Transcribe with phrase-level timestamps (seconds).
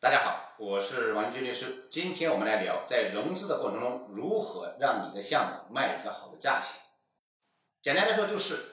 [0.00, 1.88] 大家好，我是王军律师。
[1.90, 6.80] 今天我们来聊，在融资的过程中，如何让你的项目卖一个好的价钱。
[7.82, 8.64] 简单来说，就是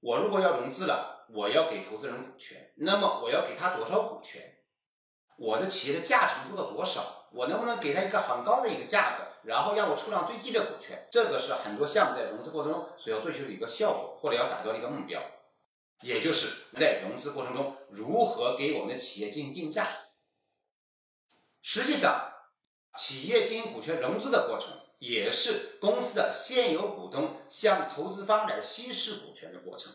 [0.00, 4.56] 我如果要融资了，我要给投资人股权，那么我要给他多少股权？
[5.36, 7.26] 我的企业的价值做到多少？
[7.32, 11.06] 我能不能给他一个很高的一个价格，然后让我出让最低的股权？
[11.12, 15.20] 这个是很多项目在融资过程中所要追求的一个效果，或者要达到的一个目标。
[16.00, 19.86] 也就是在融资过程中，如何给我们的企业进行定价？
[21.62, 22.32] 实际上，
[22.96, 29.92] 企业进行股权融资的过程，也是公司的现有股东向投资方来稀释股权的过程。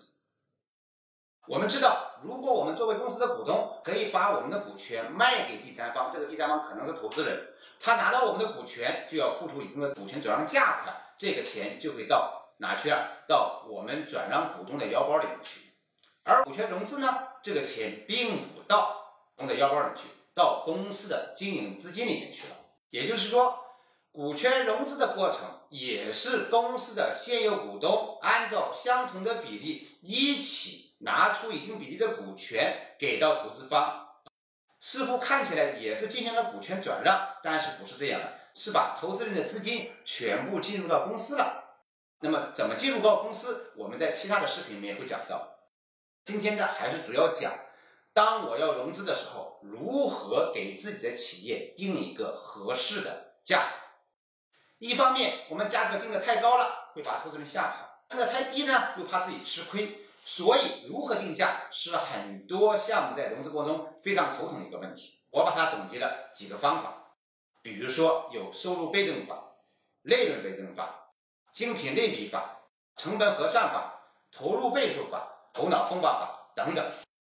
[1.47, 13.09] 我们知道，如果我们作为公司的股东，可以把我们的股权卖给第三方，这个第三方可能是投资人，他拿到我们的股权，就要付出一定的股权转让价款，这个钱就会到哪去啊？
[13.27, 15.61] 到我们转让股东的腰包里面去。
[16.23, 22.55] 而股权融资呢，这个钱并不到股东的腰包里去，到公司的经营资金里面去了。
[22.91, 23.57] 也就是说，
[24.11, 34.07] 股权融资的过程也是公司的现有股东按照相同的比例一起拿出一定比例的股权给到投资方，
[34.79, 41.63] 似乎看起来也是进行了股权转让，但是不是这样的，是把投资人的资金全部进入到公司了。
[42.21, 43.73] 那么怎么进入到公司？
[43.75, 45.57] 我们在其他的视频里面会讲到。
[46.23, 47.51] 今天呢，还是主要讲，
[48.15, 53.61] 当我要融资的时候，如何给自己的企业定一个合适的价。
[54.77, 60.07] 一方面，我们价格定的太高了，会把投资人吓跑；定的太低呢，又怕自己吃亏。
[60.23, 65.19] 所以，如何定价是很多项目在融资过程中非常头疼的一个问题。
[65.31, 67.17] 我把它总结了几个方法，
[67.61, 69.57] 比如说有收入倍增法、
[70.03, 71.11] 利润倍增法、
[71.51, 72.61] 精品类比法、
[72.95, 75.33] 成本核算法、投入倍数法。
[75.53, 76.85] 头脑风暴法等等，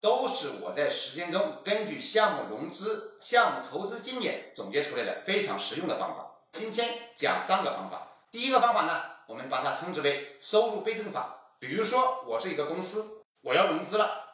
[0.00, 6.36] 都是我在实践中根据项目融资、项目投资经验总结出来的非常实用的方法。
[6.52, 8.08] 今天讲三个方法。
[8.30, 11.36] 第一个方法呢，我们把它称之为收入倍增法。
[11.58, 14.24] 比如说，我是一个公司，我要融资了，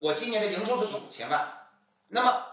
[0.00, 1.68] 我今年的营收是五千万，
[2.08, 2.44] 那么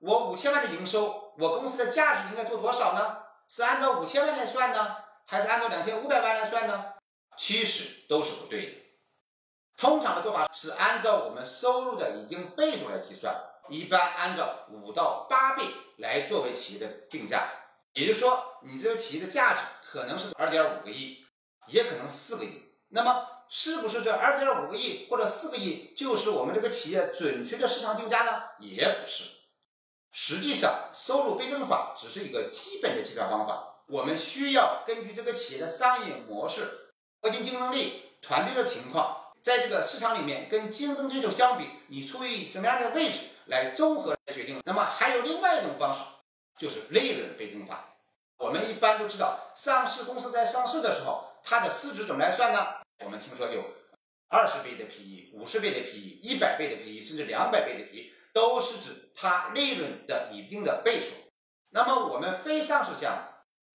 [0.00, 3.22] 我五千万的营收，我公司的价值应该做多少呢？
[3.48, 6.92] 是按照五千万来算呢，还是按照两千五百万来算呢？
[7.36, 8.81] 其实都是不对的。
[9.82, 13.34] 通常的做法是按照我们收入的一定倍数来计算，
[13.68, 15.64] 一般按照五到八倍
[15.96, 17.48] 来作为企业的定价。
[17.94, 21.26] 也就是说，你这个企业的价值可能是二点五个亿，
[21.66, 22.62] 也可能四个亿。
[22.90, 28.40] 那么，是不是这二点五个亿或者四个亿就是我们这个企业准确的市场定价呢？
[28.60, 29.24] 也不是。
[30.12, 33.82] 实际上，收入倍增法只是一个基本的计算方法。
[33.88, 39.18] 我们需要根据这个企业的商业模式、核心竞争力、团队的情况。
[39.42, 44.60] 在这个市场里面，跟竞争对手相比，你处于什么样的位置来综合来决定。
[44.64, 46.00] 那么还有另外一种方式，
[46.58, 47.96] 就是利润倍增法。
[48.38, 52.66] 我们一般都知道，上市公司在上市的时候，它的市值怎么来算呢？
[53.04, 53.64] 我们听说有
[54.28, 61.16] 二十倍的 PE、五十倍的 PE、一百倍的 PE，甚至两百倍的 PE，都是指它利润的一定的倍数。
[61.70, 63.22] 那么我们非上市项目、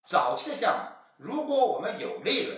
[0.06, 2.56] 早期的项目，如果我们有利润，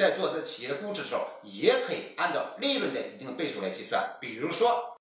[0.00, 4.16] 在做这企业的估值的时候，也可以按照利润的一定倍数来计算。
[4.18, 4.96] 比如说，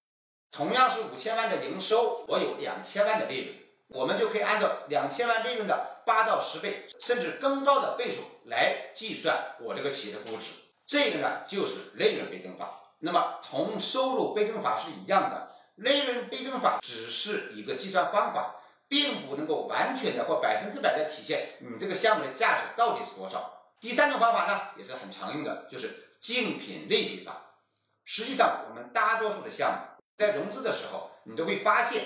[0.52, 3.56] 同样是五千万的营收，我有两千万的利润，
[3.88, 10.52] 我们就可以按照两千万利润的八到十倍，甚至更高的倍数来计算我这个企业的估值。
[10.86, 12.82] 这个呢，就是利润倍增法。
[13.00, 18.56] 那么，同收入倍增法是一样的，利润倍增法只是一个计算方法，
[18.90, 23.56] 并不能够完全的或百分之百的体现你这个项目的价值到底是多少。
[23.80, 27.56] 第三种方法呢，也是很常用的，就是竞品类比法。
[28.04, 32.04] 实际上，我们大多数的项目在融资的时候，你都会发现，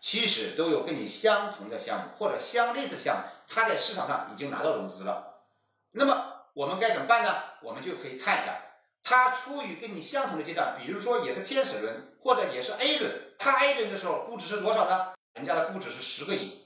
[0.00, 5.42] 其实都有跟你相同的项目或者相类似项目，它在市场上已经拿到融资了。
[5.90, 7.34] 那么我们该怎么办呢？
[7.62, 8.58] 我们就可以看一下，
[9.02, 15.12] 它处于跟你相同的阶段，比如说也是天使轮或者也是 A 轮，它 A 轮的时候估值是多少呢？
[15.34, 16.64] 人家的估值是十个亿，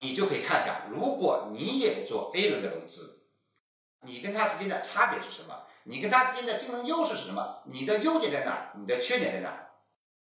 [0.00, 3.20] 你就可以看一下，如果你也做 A 轮的融资。
[4.04, 5.64] 你跟他之间的差别是什么？
[5.84, 7.62] 你跟他之间的竞争优势是什么？
[7.66, 8.72] 你的优点在哪？
[8.76, 9.68] 你的缺点在哪？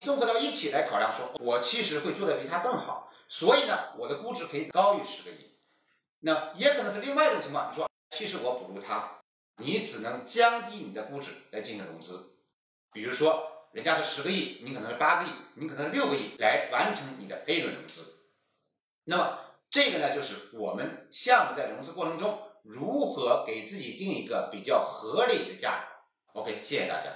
[0.01, 5.59] 综合到一起来考量，说我其实会做的比他更好，所以呢，我的估值可以高于十个亿。
[6.21, 9.21] 那也可能是另外一种情况，你说其实我不如他，
[9.57, 12.37] 你只能降低你的估值来进行融资。
[12.93, 18.15] 比如说人家是十个亿，你可能是八个亿，你可能是六个亿来完成你的 A 轮融资。
[19.05, 19.39] 那么
[19.71, 22.39] 这个呢，就是我们项目在融资过程中。
[22.65, 25.85] 如何给自己定一个比较合理的价
[26.33, 27.11] 格？OK，谢谢大家。